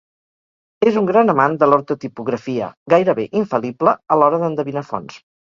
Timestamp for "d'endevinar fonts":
4.47-5.25